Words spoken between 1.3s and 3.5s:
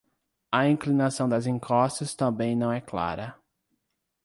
encostas também não é clara.